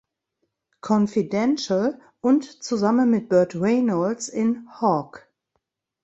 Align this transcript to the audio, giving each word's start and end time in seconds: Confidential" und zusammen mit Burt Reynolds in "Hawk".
Confidential" 0.81 2.01
und 2.21 2.43
zusammen 2.63 3.11
mit 3.11 3.29
Burt 3.29 3.53
Reynolds 3.55 4.29
in 4.29 4.67
"Hawk". 4.81 5.31